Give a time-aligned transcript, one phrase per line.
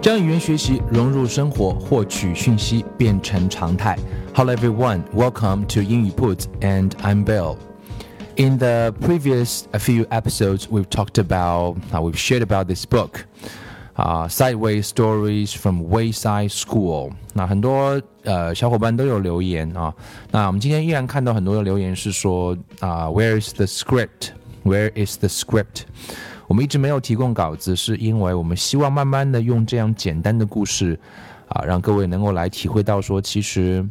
[0.00, 3.98] 将语言学习融入生活，获取讯息变成常态。
[4.34, 7.56] Hello everyone, welcome to 英语 Put, and I'm Bill.
[8.36, 13.24] In the previous few episodes, we've talked about, uh, we've shared about this book,
[13.96, 17.12] uh, Sideways Stories from Wayside School.
[17.32, 19.94] 那很多呃小伙伴都有留言啊。
[20.30, 24.32] 那我们今天依然看到很多的留言是说啊、uh,，Where is the script?
[24.64, 25.84] Where is the script?
[26.51, 30.99] 我们一直没有提供稿子，是因为我们希望慢慢的用这样简单的故事，
[31.47, 33.87] 啊，让各位能够来体会到说，其实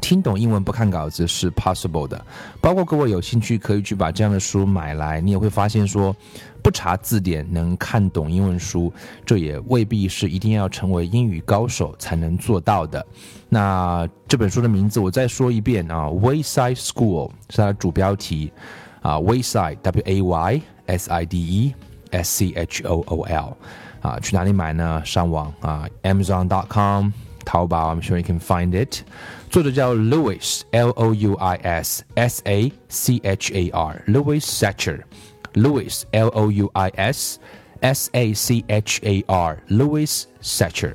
[0.00, 2.24] 听懂英文不看稿子是 possible 的。
[2.62, 6.16] 包括各位有兴趣可以去把这样的书买来，你也会发现说，
[6.62, 8.90] 不查字典能看懂英文书，
[9.26, 13.06] 这也未必是一定要成为英语高手才能做到的。
[13.50, 18.50] 那这本书的名字我再说一遍啊，Wayside School 是它的主标题
[19.02, 20.62] 啊，Wayside W A Y。
[20.86, 21.74] S I D E
[22.10, 23.56] S C H O O L
[24.02, 25.02] uh, 啊，去哪里买呢？
[25.04, 27.10] 上网啊，Amazon.com、
[27.44, 29.02] 淘宝，I'm sure you can find it。
[29.50, 35.02] 作者叫 Louis L O U I S S A C H A R Louis Sachar.
[35.54, 37.38] Louis L O U I S
[37.80, 40.94] S A C H A R Louis Sachar.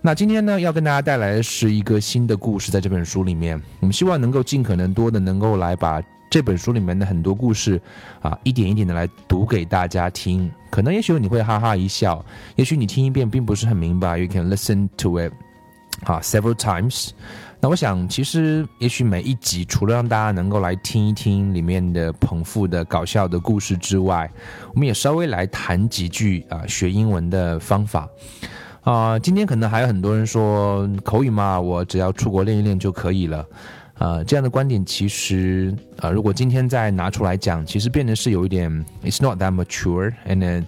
[0.00, 6.02] 那今天呢，要跟大家带来的是一个新的故事，在这本书里面，我们希望能够尽可能多的能够来把。
[6.30, 7.80] 这本书里面的很多故事，
[8.22, 10.48] 啊，一点一点的来读给大家听。
[10.70, 12.24] 可能也许你会哈哈一笑，
[12.54, 14.16] 也许你听一遍并不是很明白。
[14.16, 15.32] You can listen to it，
[16.04, 17.10] 啊，several times。
[17.60, 24.30] 那我想，其实也许每一集除了让大家能够来听一听里面的捧腹的搞笑的故事之外，
[24.72, 28.08] 我们也稍微来谈几句啊学英文的方法。
[28.82, 33.44] 啊，今天可能还有很多人说口语嘛，我只要出国练一练就可以了。
[34.00, 38.70] 呃，这样的观点其实，呃，如果今天再拿出来讲，其实变得是有一点
[39.04, 40.64] ，it's not that mature，and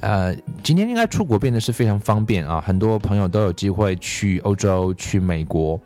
[0.00, 5.80] 呃，今天应该出国变得是非常方便啊，很多朋友都有机会去欧洲、去美国，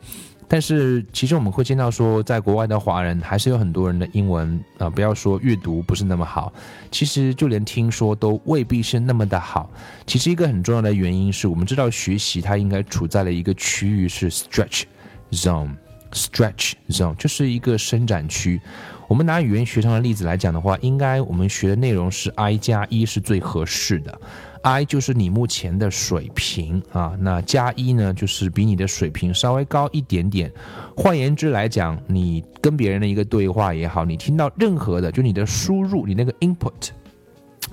[0.49, 6.51] 但是其实我们会见到说，在国外的华人还是有很多人的英文啊，不要说阅读不是那么好，
[6.91, 9.71] 其实就连听说都未必是那么的好。
[10.05, 14.83] 其实一个很重要的原因是我们知道学习它应该处在了一个区域是 stretch
[15.31, 15.69] zone。
[16.13, 18.59] Stretch zone 就是一个伸展区。
[19.07, 24.21] 我们拿语言学上的例子来讲的话，应该我们学的内容是 I 加一是最合适的。
[24.61, 30.51] I 就是你目前的水平啊，那加一呢就是比你的水平稍微高一点点。
[30.95, 36.91] 换言之来讲，你跟别人的一个对话也好，你听到任何的，就你的输入，你那个 input。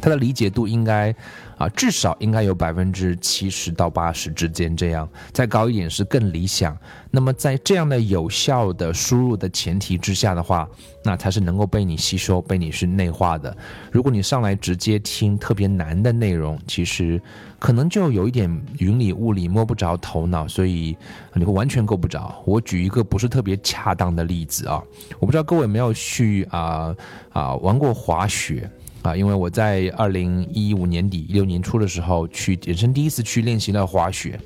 [0.01, 1.15] 它的理解度应该
[1.57, 6.77] 啊，至少应该有百分之七十到八十之间，这样再高一点是更理想。
[7.11, 10.69] 那么在这样的有效的输入的前提之下的话，
[11.03, 13.57] 那才是能够被你吸收、被你是内化的。
[13.91, 17.21] 如果你上来直接听特别难的内容，其实
[17.59, 18.49] 可能就有一点
[18.79, 20.97] 云里雾里、摸不着头脑，所以
[21.35, 22.41] 你会完全够不着。
[22.45, 24.83] 我举一个不是特别恰当的例子啊，
[25.19, 26.95] 我不知道各位有没有去啊
[27.31, 28.71] 啊玩过滑雪。
[29.03, 34.39] 啊，因为我在二零一五年底、一六年初的时候去人生第一次去练习了滑雪，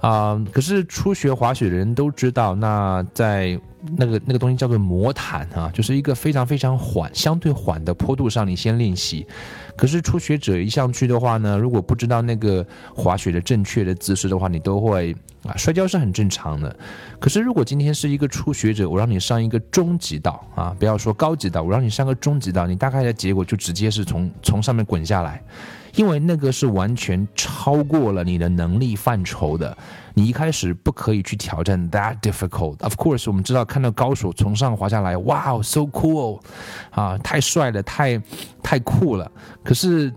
[0.00, 3.60] 啊，可是初学滑雪的人都知道，那在
[3.96, 9.26] 那个那个东西叫做魔毯啊，就是一个非常非常缓、相对缓的坡度上，你先练习。
[9.76, 15.14] 可是初学者一上去的话呢，如果不知道那个滑雪的正确的姿势的话，你都会。
[15.44, 16.74] 啊，摔跤是很正常的。
[17.20, 25.42] 可是，如果今天是一个初学者，我让你上一个中级道啊，不要说高级道，我让你上个中级道，你大概的结果就直接是从从上面滚下来，
[25.94, 29.76] 因为那个是完全超过了你的能力范畴的。
[30.14, 32.76] 你一开始不可以去挑战 that difficult。
[32.82, 36.40] Of course，我们知道看到高手从上滑下来，哇，so cool，
[36.90, 38.22] 啊，太帅了，太
[38.62, 39.30] 太酷了。
[39.62, 40.12] 可是。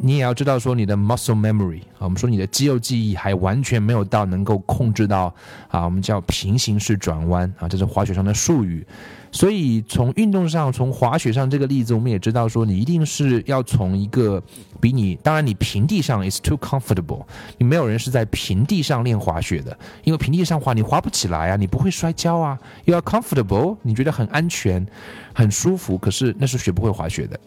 [0.00, 5.34] 你也要知道说你的 muscle memory 啊，我们说你的肌肉记忆还完全没有到能够控制到
[5.68, 8.86] 啊，我们叫平行式转弯啊，这是滑雪上的术语。
[9.32, 14.40] 所以从运动上，从滑雪上这个例子，我们也知道说，你一定是要从一个
[14.78, 17.24] 比你，当然你平地上 is too comfortable，
[17.56, 24.86] 你没有人是在平地上练滑雪的，因为平地上滑你滑不起来啊，你不会摔跤啊，又要 comfortable，你觉得很安全，
[25.32, 27.40] 很舒服，可是那是学不会滑雪的。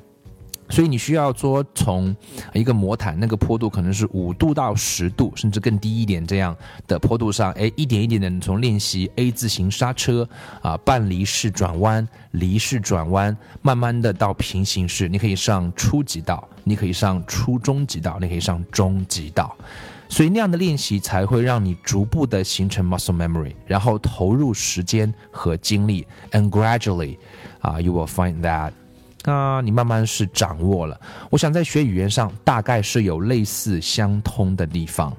[0.69, 2.15] 所以你需要说从
[2.53, 6.55] 一个魔毯，那个坡度可能是五度到十度，甚至更低一点这样
[6.87, 10.27] 的坡度上，哎，一点一点的从练习 A 字形刹车
[10.61, 19.55] 啊，半离式转弯、离式转弯，慢慢的到平行式，你可以上初级道，你可以上初中级道，你可以上中级道，
[20.09, 27.17] 所以那样的练习才会让你逐步的形成 muscle memory，然后投入时间和精力，and gradually，
[27.61, 28.71] 啊，you will find that。
[29.25, 30.99] 那你慢慢是掌握了。
[31.31, 35.11] 我想在学语言上大概是有类似相通的地方，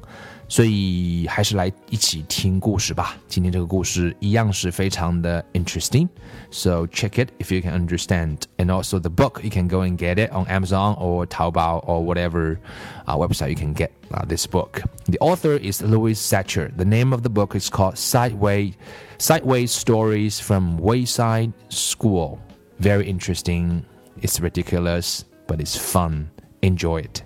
[0.49, 3.17] 所以还是来一起听故事吧。
[3.27, 8.39] 今天这个故事一样是非常的 interesting，so check it if you can understand.
[8.59, 12.05] And also the book you can go and get it on Amazon or Taobao or
[12.05, 12.59] whatever
[13.07, 14.83] uh, website you can get uh, this book.
[15.07, 16.71] The author is Louis Sachar.
[16.77, 18.75] The name of the book is called Sideways,
[19.19, 22.39] Sideways Stories from Wayside School.
[22.79, 23.85] Very interesting
[24.23, 26.31] it's ridiculous, but it's fun.
[26.63, 27.23] Enjoy it.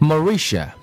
[0.00, 0.74] Maurecia.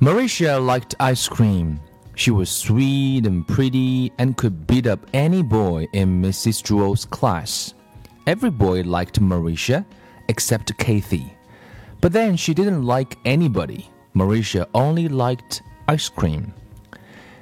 [0.00, 1.80] Maurecia liked ice cream.
[2.14, 6.62] She was sweet and pretty and could beat up any boy in Mrs.
[6.62, 7.74] Jewls's class.
[8.26, 9.84] Every boy liked Maurecia
[10.28, 11.36] except Kathy.
[12.00, 13.90] But then she didn't like anybody.
[14.14, 16.52] Maurecia only liked ice cream.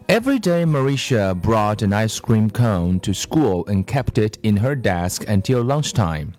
[0.09, 4.75] Every day, Maurecia brought an ice cream cone to school and kept it in her
[4.75, 6.35] desk until lunchtime.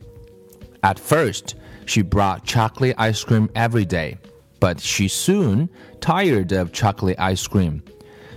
[0.83, 1.55] At first,
[1.85, 4.17] she brought chocolate ice cream every day,
[4.59, 5.69] but she soon
[6.01, 7.83] tired of chocolate ice cream.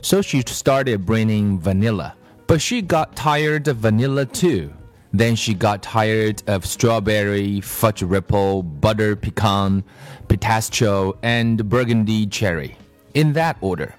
[0.01, 2.15] So she started bringing vanilla.
[2.47, 4.73] But she got tired of vanilla too.
[5.13, 9.83] Then she got tired of strawberry, fudge ripple, butter pecan,
[10.29, 12.77] pistachio, and burgundy cherry.
[13.15, 13.95] In that order.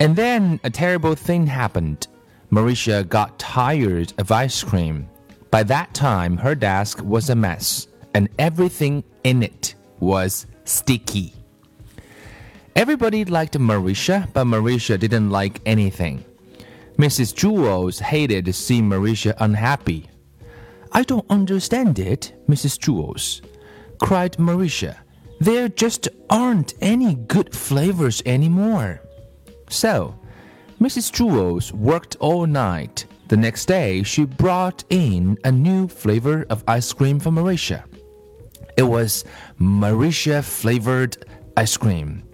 [0.00, 2.08] And then a terrible thing happened.
[2.50, 5.06] Maurecia got tired of ice cream.
[5.50, 11.34] By that time, her desk was a mess, and everything in it was sticky.
[12.74, 16.24] Everybody liked Maurecia, but Maurecia didn't like anything.
[16.96, 17.34] Mrs.
[17.34, 20.08] Jewls hated to see Maurecia unhappy.
[20.92, 22.78] I don't understand it, Mrs.
[22.78, 23.42] Jewls,
[23.98, 24.96] cried Maurecia.
[25.40, 29.02] There just aren't any good flavors anymore.
[29.70, 30.18] So,
[30.80, 31.12] Mrs.
[31.12, 33.06] Jewls worked all night.
[33.28, 37.84] The next day, she brought in a new flavor of ice cream for Maurecia.
[38.76, 39.24] It was
[39.60, 41.24] Maurecia flavored
[41.56, 42.24] ice cream.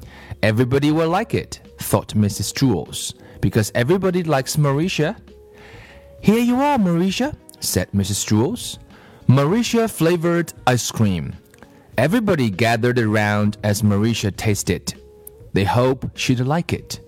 [0.43, 2.55] Everybody will like it, thought Mrs.
[2.55, 5.17] Jewls, because everybody likes Maurecia.
[6.23, 8.25] Here you are, Maurecia, said Mrs.
[8.27, 8.79] Jewls.
[9.29, 11.35] Maurecia flavored ice cream.
[11.99, 14.95] Everybody gathered around as Maurecia tasted.
[15.53, 17.01] They hoped she'd like it.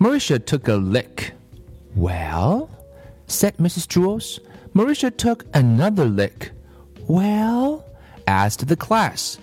[0.00, 1.32] Maurecia took a lick.
[1.94, 2.70] Well,
[3.26, 3.86] said Mrs.
[3.86, 4.40] Jewls.
[4.72, 6.52] Maurecia took another lick.
[7.06, 7.84] Well,
[8.26, 9.38] asked the class.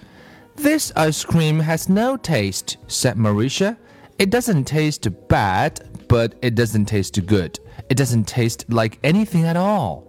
[0.55, 3.77] This ice cream has no taste, said Maurecia.
[4.17, 7.59] It doesn't taste bad, but it doesn't taste good.
[7.89, 10.07] It doesn't taste like anything at all.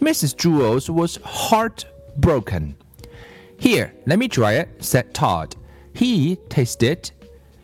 [0.00, 0.34] Mrs.
[0.34, 2.74] Jewls was heartbroken.
[3.56, 5.54] Here, let me try it, said Todd.
[5.94, 7.12] He tasted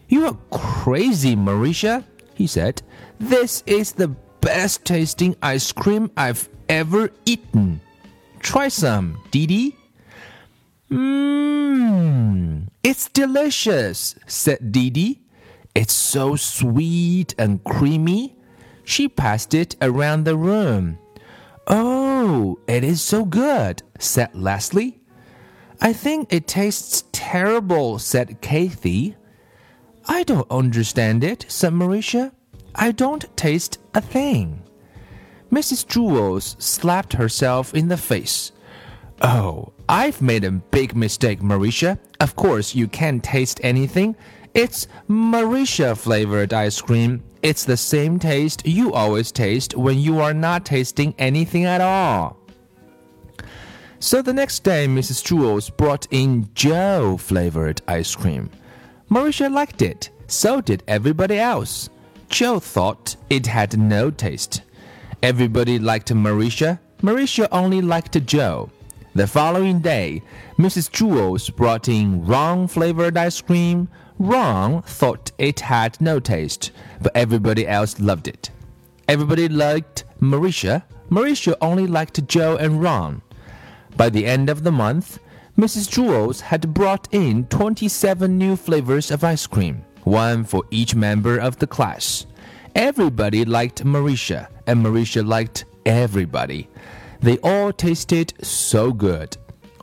[0.09, 2.83] you are crazy, Maurecia, he said.
[3.19, 4.09] This is the
[4.41, 7.81] best tasting ice cream I've ever eaten.
[8.41, 9.75] Try some, Deedee.
[10.91, 15.19] Mmm, it's delicious, said Deedee.
[15.75, 18.37] It's so sweet and creamy.
[18.85, 20.99] She passed it around the room.
[21.67, 25.01] Oh, it is so good, said Leslie.
[25.81, 29.17] I think it tastes terrible, said Kathy.
[30.09, 32.33] I don't understand it, said Maurecia.
[32.75, 34.63] I don't taste a thing.
[35.51, 35.87] Mrs.
[35.87, 38.53] Jewls slapped herself in the face.
[39.23, 41.99] Oh, I've made a big mistake, Maurecia.
[42.21, 44.17] Of course, you can't taste anything.
[44.55, 47.23] It's Maurecia flavored ice cream.
[47.43, 52.39] It's the same taste you always taste when you are not tasting anything at all.
[53.99, 55.23] So the next day, Mrs.
[55.25, 58.51] Jewls brought in Joe flavored ice cream.
[59.11, 60.11] Maurecia liked it.
[60.27, 61.89] So did everybody else.
[62.29, 64.63] Joe thought it had no taste.
[65.23, 66.81] Everybody liked Maurecia.
[67.03, 68.71] Maurecia only liked Joe.
[69.15, 70.23] The following day,
[70.59, 70.91] Mrs.
[70.91, 73.89] Jewls brought in Ron flavored ice cream.
[74.19, 78.51] Ron thought it had no taste, but everybody else loved it.
[79.09, 80.83] Everybody liked Maurecia.
[81.11, 83.23] Maurecia only liked Joe and Ron.
[83.97, 85.21] By the end of the month,
[85.57, 85.89] Mrs.
[85.89, 91.57] Jewls had brought in 27 new flavors of ice cream, one for each member of
[91.57, 92.27] the class.
[92.75, 96.69] Everybody liked Maurecia, and Maurecia liked everybody.
[97.21, 99.35] They all tasted so good,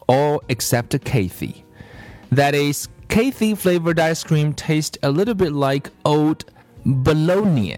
[0.08, 1.66] all except Kathy.
[2.32, 6.46] That is, Kathy flavored ice cream tastes a little bit like old
[6.86, 7.78] bologna.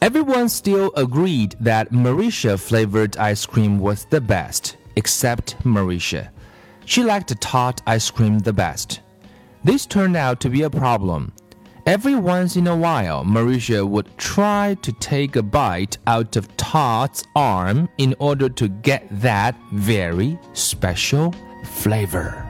[0.00, 6.31] Everyone still agreed that Maurecia flavored ice cream was the best, except Maurecia.
[6.84, 9.00] She liked Todd ice cream the best.
[9.64, 11.32] This turned out to be a problem.
[11.86, 17.24] Every once in a while, Maurecia would try to take a bite out of Todd's
[17.34, 21.34] arm in order to get that very special
[21.64, 22.48] flavor.